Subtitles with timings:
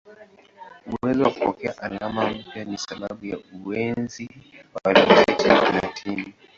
[1.03, 4.29] Uwezo wa kupokea alama mpya ni sababu ya uenezi
[4.73, 6.33] wa alfabeti ya Kilatini.